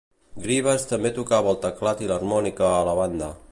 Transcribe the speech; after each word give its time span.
Greaves 0.45 0.85
també 0.91 1.11
tocava 1.19 1.53
el 1.53 1.59
teclat 1.67 2.03
i 2.07 2.11
l'harmònica 2.13 2.73
a 2.73 2.83
la 2.91 2.99
banda. 3.03 3.33